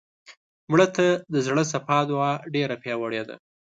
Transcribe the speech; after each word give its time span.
مړه 0.71 0.87
ته 0.95 1.05
د 1.33 1.35
زړه 1.45 1.63
صفا 1.71 1.99
دعا 2.11 2.31
ډېره 2.53 2.75
پیاوړې 2.83 3.21
ده 3.27 3.35